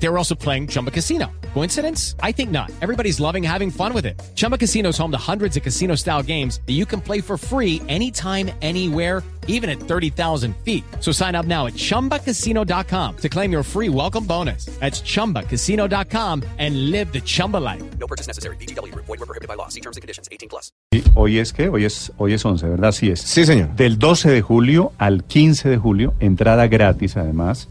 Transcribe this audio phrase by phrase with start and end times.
[0.00, 1.26] They were also playing Chumba Casino.
[1.54, 2.14] Coincidence?
[2.22, 2.70] I think not.
[2.80, 4.20] Everybody's loving having fun with it.
[4.36, 7.36] Chumba Casino is home to hundreds of casino style games that you can play for
[7.36, 10.84] free anytime, anywhere, even at 30,000 feet.
[11.00, 14.66] So sign up now at chumbacasino.com to claim your free welcome bonus.
[14.78, 17.82] That's chumbacasino.com and live the Chumba life.
[17.98, 18.56] No purchase necessary.
[18.56, 18.94] BGW.
[18.94, 19.68] Void were prohibited by law.
[19.68, 20.28] See terms and conditions.
[20.30, 20.70] 18 plus.
[21.16, 22.92] Hoy es que hoy es hoy es 11, ¿verdad?
[22.92, 23.20] Sí es.
[23.20, 23.74] Sí, señor.
[23.74, 27.68] Del 12 de julio al 15 de julio, entrada gratis además.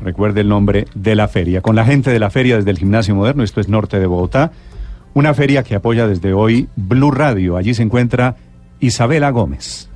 [0.00, 1.60] Recuerde el nombre de la feria.
[1.60, 4.52] Con la gente de la feria desde el Gimnasio Moderno, esto es norte de Bogotá.
[5.12, 7.56] Una feria que apoya desde hoy Blue Radio.
[7.56, 8.36] Allí se encuentra
[8.80, 9.89] Isabela Gómez.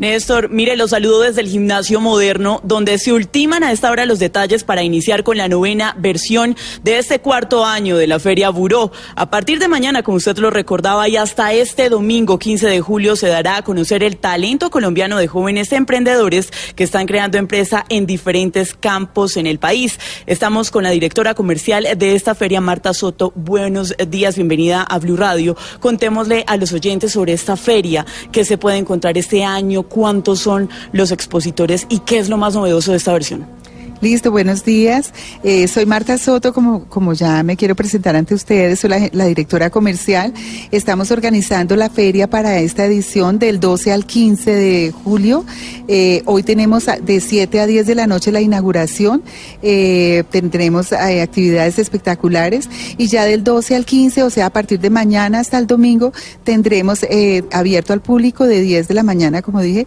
[0.00, 4.18] Néstor, mire, los saludo desde el gimnasio moderno, donde se ultiman a esta hora los
[4.18, 8.92] detalles para iniciar con la novena versión de este cuarto año de la Feria Buró.
[9.14, 13.14] A partir de mañana, como usted lo recordaba, y hasta este domingo 15 de julio
[13.14, 18.06] se dará a conocer el talento colombiano de jóvenes emprendedores que están creando empresa en
[18.06, 20.00] diferentes campos en el país.
[20.24, 23.34] Estamos con la directora comercial de esta feria, Marta Soto.
[23.36, 25.58] Buenos días, bienvenida a Blue Radio.
[25.78, 30.70] Contémosle a los oyentes sobre esta feria que se puede encontrar este año, cuántos son
[30.92, 33.59] los expositores y qué es lo más novedoso de esta versión.
[34.00, 35.12] Listo, buenos días.
[35.42, 39.68] Eh, soy Marta Soto, como, como ya me quiero presentar ante ustedes, soy la, directora
[39.68, 40.32] comercial.
[40.70, 45.44] Estamos organizando la feria para esta edición del 12 al 15 de julio.
[45.86, 49.22] Eh, hoy tenemos de 7 a 10 de la noche la inauguración.
[49.60, 54.88] Eh, tendremos actividades espectaculares y ya del 12 al 15, o sea, a partir de
[54.88, 57.04] mañana hasta el domingo, tendremos
[57.52, 59.86] abierto al público de 10 de la mañana, como dije.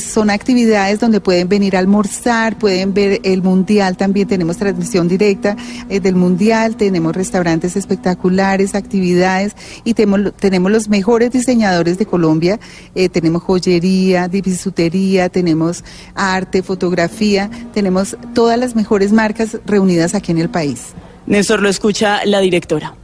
[0.00, 5.56] Son actividades donde pueden venir a almorzar, pueden ver el Mundial también, tenemos transmisión directa
[5.88, 12.58] eh, del Mundial, tenemos restaurantes espectaculares, actividades y tenemos, tenemos los mejores diseñadores de Colombia,
[12.94, 15.84] eh, tenemos joyería, bisutería, tenemos
[16.14, 20.94] arte, fotografía, tenemos todas las mejores marcas reunidas aquí en el país.
[21.26, 22.94] Néstor, lo escucha la directora.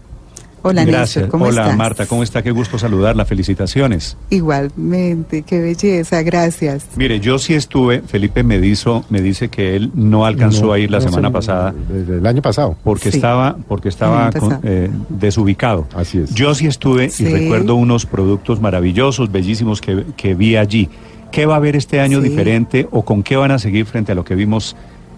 [0.64, 1.16] Hola, Gracias.
[1.16, 1.76] Néstor, ¿cómo Hola, estás?
[1.76, 2.42] Marta, ¿cómo está?
[2.42, 3.24] Qué gusto saludarla.
[3.24, 4.16] Felicitaciones.
[4.30, 6.86] Igualmente, qué belleza, gracias.
[6.96, 10.78] Mire, yo sí estuve, Felipe me, dizo, me dice que él no alcanzó No, a
[10.78, 12.76] ir la no, semana pasada el año pasado.
[12.84, 13.16] porque Sí.
[13.18, 15.86] estaba, porque estaba con- eh, desubicado.
[15.94, 16.32] Así es.
[16.34, 17.24] Yo sí estuve Sí.
[17.24, 20.88] y recuerdo unos productos maravillosos, bellísimos que, que vi allí.
[21.32, 22.28] ¿Qué va a haber este año Sí.
[22.28, 24.76] diferente o con qué van a seguir frente a lo que vimos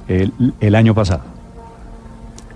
[0.09, 1.34] el, el año pasado?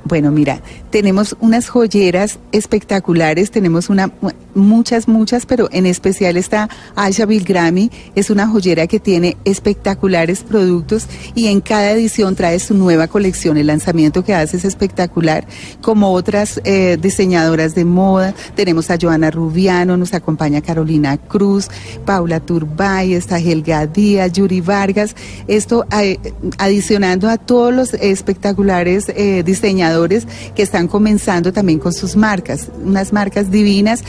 [0.05, 0.61] Bueno, mira,
[0.91, 4.11] tenemos unas joyeras espectaculares, tenemos una
[4.59, 11.07] muchas, muchas, pero en especial está Aisha Bilgrami, es una joyera que tiene espectaculares productos
[11.35, 13.57] y en cada edición trae su nueva colección.
[13.57, 15.47] El lanzamiento que hace es espectacular,
[15.81, 18.35] como otras eh, diseñadoras de moda.
[18.55, 21.69] Tenemos a Joana Rubiano, nos acompaña Carolina Cruz,
[22.05, 25.15] Paula Turbay, está Helga Díaz, Yuri Vargas.
[25.47, 26.19] Esto eh,
[26.59, 33.13] adicionando a todos los espectaculares eh, diseñadores que están comenzando también con sus marcas, unas
[33.13, 34.03] marcas divinas.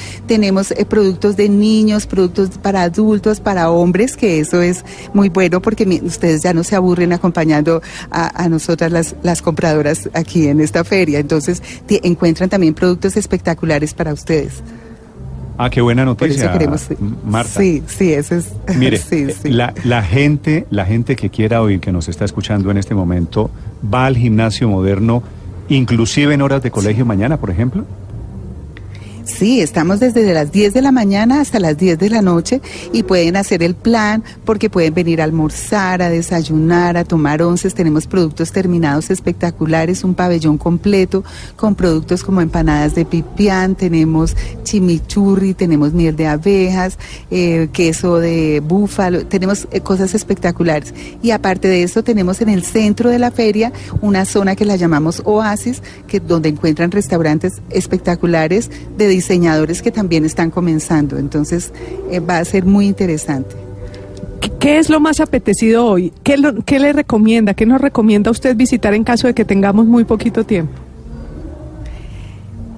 [0.43, 4.83] Eh, productos de niños, productos para adultos, para hombres, que eso es
[5.13, 9.41] muy bueno porque mi, ustedes ya no se aburren acompañando a, a nosotras las, las,
[9.41, 11.19] compradoras aquí en esta feria.
[11.19, 11.61] Entonces
[12.03, 14.63] encuentran también productos espectaculares para ustedes.
[15.61, 16.87] Ah, qué buena noticia, queremos,
[17.25, 17.59] Marta.
[17.59, 18.53] Sí, sí, eso es.
[18.77, 19.49] Mire, sí, sí.
[19.49, 23.51] La, la, gente, la gente que quiera oír, que nos está escuchando en este momento,
[23.93, 25.21] va al gimnasio moderno,
[25.67, 27.83] inclusive en horas de colegio mañana, por ejemplo.
[29.29, 33.03] Sí, estamos desde las 10 de la mañana hasta las 10 de la noche y
[33.03, 37.75] pueden hacer el plan porque pueden venir a almorzar, a desayunar, a tomar onces.
[37.75, 41.23] Tenemos productos terminados espectaculares, un pabellón completo
[41.55, 46.97] con productos como empanadas de pipián, tenemos chimichurri, tenemos miel de abejas,
[47.29, 50.93] eh, queso de búfalo, tenemos eh, cosas espectaculares.
[51.21, 54.75] Y aparte de eso, tenemos en el centro de la feria una zona que la
[54.75, 61.17] llamamos Oasis, que donde encuentran restaurantes espectaculares de diseñadores que también están comenzando.
[61.17, 61.71] Entonces
[62.11, 63.55] eh, va a ser muy interesante.
[64.39, 66.13] ¿Qué, ¿Qué, es lo más apetecido hoy?
[66.23, 67.53] ¿Qué, lo, ¿Qué, le recomienda?
[67.53, 70.73] ¿Qué nos recomienda usted visitar en caso de que tengamos muy poquito tiempo?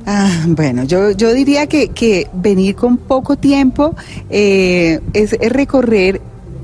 [0.07, 3.95] Ah, bueno, yo, yo diría que, que venir con poco tiempo
[4.31, 6.19] eh, es, es recorrer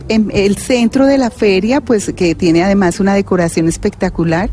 [0.10, 4.50] en el centro de la feria, pues que tiene además una decoración espectacular,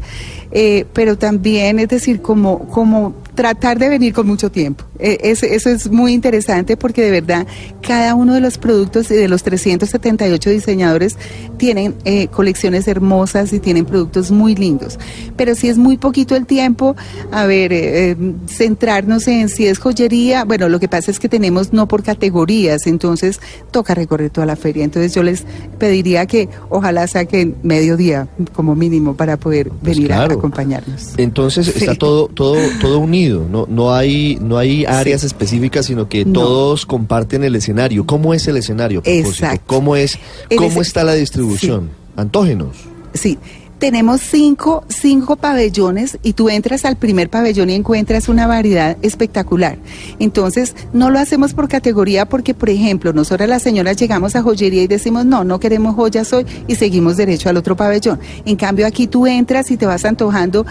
[0.50, 4.84] eh, pero también es decir, como, como tratar de venir con mucho tiempo.
[5.04, 7.46] Eh, es- eso es muy interesante porque de verdad
[7.80, 11.16] cada uno de los productos y de los 378 diseñadores
[11.58, 14.98] tienen eh, colecciones hermosas y tienen productos muy lindos.
[15.36, 16.96] Pero si es muy poquito el tiempo,
[17.30, 18.16] a ver, eh, eh,
[18.48, 22.86] centrarnos en si es joyería, bueno, lo que pasa es que tenemos no por categorías,
[22.86, 23.40] entonces
[23.70, 24.84] toca recorrer toda la feria.
[24.84, 25.44] Entonces yo les
[25.78, 31.14] pediría que ojalá saquen mediodía como mínimo para poder venir a acompañarnos.
[31.18, 35.26] Entonces está todo, todo, todo unido, no, no hay, no hay áreas Sí.
[35.26, 36.32] específicas, sino que No.
[36.40, 38.06] todos comparten el escenario.
[38.06, 39.02] ¿Cómo es el escenario?
[39.04, 39.62] Exacto.
[39.66, 40.18] ¿Cómo es,
[40.56, 41.90] cómo está la distribución?
[42.16, 42.76] Antógenos.
[43.12, 43.38] Sí,
[43.78, 49.78] tenemos cinco, cinco pabellones y tú entras al primer pabellón y encuentras una variedad espectacular.
[50.18, 54.82] Entonces, no lo hacemos por categoría porque, por ejemplo, nosotras las señoras llegamos a joyería
[54.82, 58.20] y decimos, no, no queremos joyas hoy y seguimos derecho al otro pabellón.
[58.44, 60.64] En cambio, aquí tú entras y te vas antojando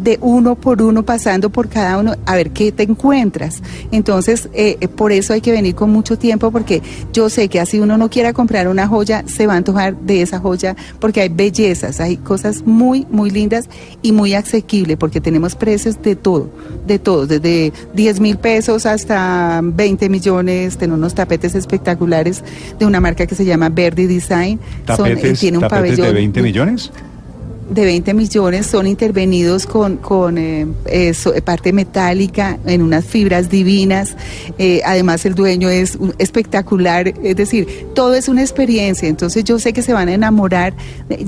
[0.00, 3.62] de, uno por uno, pasando por cada uno, a ver qué te encuentras.
[3.90, 6.82] Entonces, eh, eh, por eso hay que venir con mucho tiempo porque
[7.12, 10.22] yo sé que así uno no quiera comprar una joya, se va a antojar de
[10.22, 13.68] esa joya porque hay bellezas, hay cosas muy, muy lindas
[14.02, 16.50] y muy asequibles porque tenemos precios de todo,
[16.86, 22.42] de todo, desde 10 mil pesos hasta 20 millones, tenemos unos tapetes espectaculares
[22.78, 24.58] de una marca que se llama Verdi Design.
[24.96, 26.92] Son, eh, ¿Tapetes, tiene un tapetes de pabellón 20 millones?
[27.70, 33.50] De 20 millones son intervenidos con, con eh, eso, eh, parte metálica en unas fibras
[33.50, 34.16] divinas.
[34.58, 37.12] Eh, además, el dueño es un- espectacular.
[37.22, 39.08] Es decir, todo es una experiencia.
[39.08, 40.74] Entonces, yo sé que se van a enamorar.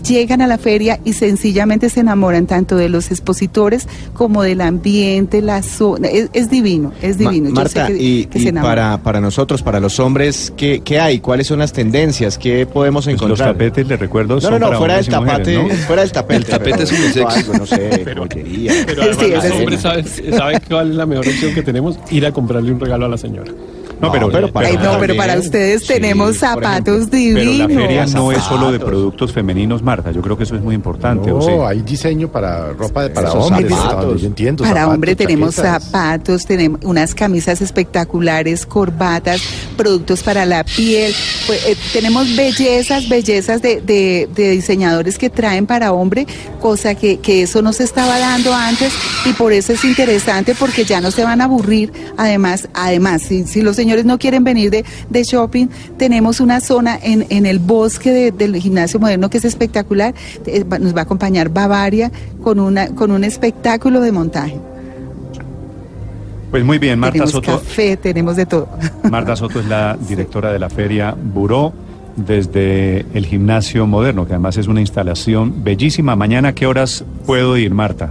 [0.07, 5.43] Llegan a la feria y sencillamente se enamoran tanto de los expositores como del ambiente,
[5.43, 6.09] la zona.
[6.09, 7.49] Es, es divino, es Ma- divino.
[7.51, 8.77] Yo sé Marta, que- y, que y se enamoran.
[8.77, 11.21] para, para nosotros, para los hombres, ¿qué, qué hay?
[11.21, 12.39] ¿Cuáles son las tendencias?
[12.39, 13.53] ¿Qué podemos Pues los encontrar?
[13.53, 15.69] tapetes, les recuerdo, no, son no, no, para fuera del ¿no?
[15.87, 16.37] fuera del tapete.
[16.37, 17.37] El tapete es pero unisex.
[17.37, 18.73] algo, no sé, joyería.
[18.87, 22.27] Pero además Sí, los hombres saben, saben cuál es la mejor opción que tenemos, ir
[22.27, 23.53] a comprarle un regalo a la señora.
[24.01, 25.17] No, pero, pero para- Ay, no, pero también.
[25.19, 27.59] para ustedes Sí, tenemos zapatos pero divinos.
[27.59, 30.13] la feria no es solo de productos femeninos, Marta.
[30.13, 31.31] Yo creo que eso es muy importante.
[31.33, 33.69] ¿o No, hay diseño para ropa de- para hombres.
[33.71, 33.89] zapatos.
[33.89, 34.63] hasta donde Yo entiendo.
[34.63, 35.85] Para zapatos, hombre tenemos chaquetas.
[35.85, 39.41] zapatos, tenemos unas camisas espectaculares, corbatas,
[39.77, 41.13] productos para la piel.
[41.47, 46.27] Pues, eh, tenemos bellezas, bellezas de, de- de diseñadores que traen para hombre,
[46.61, 48.93] cosa que, que eso no se estaba dando antes
[49.25, 51.93] y por eso es interesante porque ya no se van a aburrir.
[52.17, 56.99] Además, además, si, si los señores no quieren venir de, de shopping, tenemos una zona
[57.03, 60.15] en, en el bosque de- del gimnasio moderno que es espectacular.
[60.47, 62.11] Eh, Nos va a acompañar Bavaria
[62.43, 64.57] con, una, con un espectáculo de montaje.
[66.51, 67.59] Pues muy bien, Marta tenemos Soto.
[67.59, 68.69] café, tenemos de todo.
[69.11, 71.73] Marta Soto es la directora de la feria Buró
[72.17, 76.17] desde el gimnasio moderno, que además es una instalación bellísima.
[76.17, 78.11] Mañana, ¿a qué horas puedo ir, Marta?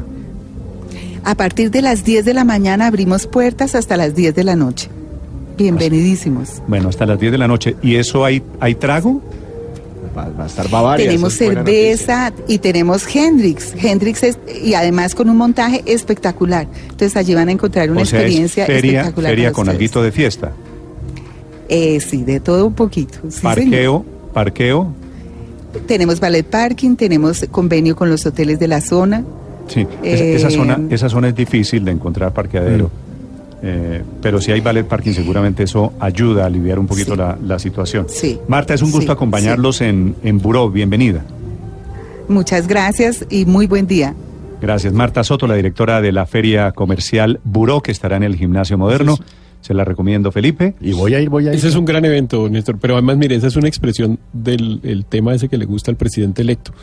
[1.23, 4.55] A partir de las 10 de la mañana abrimos puertas hasta las 10 de la
[4.55, 4.89] noche.
[5.57, 6.61] Bienvenidísimos.
[6.67, 7.75] Bueno, hasta las 10 de la noche.
[7.81, 9.21] ¿Y eso hay, hay trago?
[10.17, 11.05] Va, va a estar Bavaria.
[11.07, 13.73] tenemos es cerveza y tenemos Hendrix.
[13.81, 16.67] Hendrix es, y además con un montaje espectacular.
[16.83, 19.31] Entonces allí van a encontrar una o sea, experiencia es feria, espectacular.
[19.31, 20.51] feria con alguito de fiesta.
[21.69, 23.19] Eh, sí, de todo un poquito.
[23.29, 24.93] sí, parqueo, parqueo.
[25.85, 29.23] Tenemos ballet parking, tenemos convenio con los hoteles de la zona.
[29.67, 32.89] Sí, es- esa, Eh, zona, esa zona es difícil de encontrar parqueadero.
[33.63, 37.17] Eh, pero si hay ballet parking, seguramente eso ayuda a aliviar un poquito Sí.
[37.17, 38.05] la, la situación.
[38.07, 38.39] Sí.
[38.47, 40.69] Marta, es un gusto Sí, acompañarlos en, en Buró.
[40.69, 41.23] Bienvenida.
[42.27, 44.13] Muchas gracias y muy buen día.
[44.61, 44.91] Gracias.
[44.93, 49.17] Marta Soto, la directora de la Feria Comercial Buró, que estará en el Gimnasio Moderno.
[49.61, 50.75] Se la recomiendo, Felipe.
[50.81, 51.55] Y voy a ir, voy a ir.
[51.57, 55.05] Ese es un gran evento, Néstor, pero además, mire, esa es una expresión del el
[55.05, 56.73] tema ese que le gusta al presidente electo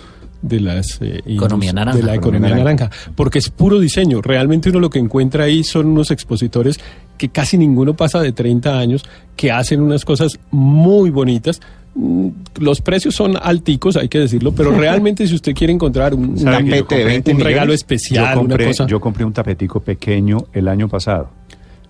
[0.42, 1.98] de las eh, Economía indus- naranja.
[1.98, 2.84] de la Economía economía naranja.
[2.90, 4.20] naranja, porque es puro diseño.
[4.22, 6.78] Realmente uno lo que encuentra ahí son unos expositores
[7.18, 9.04] que casi ninguno pasa de 30 años,
[9.36, 11.60] que hacen unas cosas muy bonitas.
[11.94, 16.36] Mm, Los precios son alticos, hay que decirlo, pero realmente si usted quiere encontrar un,
[16.36, 18.86] ¿Sabe un que yo tapete de compré- 20 un regalo especial, yo compré, una cosa.
[18.86, 21.30] yo compré un tapetico pequeño el año pasado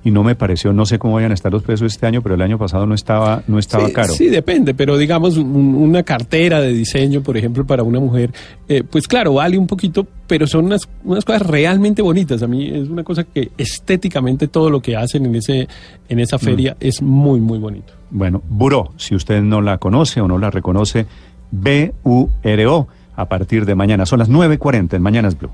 [0.05, 2.35] y no me pareció, no sé cómo vayan a estar los precios este año, pero
[2.35, 4.13] el año pasado no estaba, no estaba sí, caro.
[4.13, 8.31] Sí, depende, pero digamos un- una cartera de diseño, por ejemplo, para una mujer,
[8.69, 12.43] eh, pues claro, vale un poquito, pero son unas, unas cosas realmente bonitas.
[12.43, 15.69] A mí es una cosa que estéticamente todo lo que hacen en, ese,
[16.09, 17.95] en esa feria es muy, muy bonito.
[18.11, 21.07] Bueno, Buró, si usted no la conoce o no la reconoce,
[21.51, 24.07] B-U-R-O, a partir de mañana.
[24.07, 25.51] Son las 9.40 en Mañanas Blue.